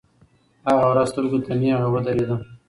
[0.69, 2.35] هغه ورځ سترګو ته نیغه ودرېده.